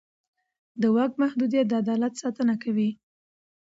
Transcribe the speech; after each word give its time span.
د 0.81 0.83
واک 0.95 1.11
محدودیت 1.21 1.65
د 1.69 1.73
عدالت 1.81 2.13
ساتنه 2.21 2.55
کوي 2.63 2.89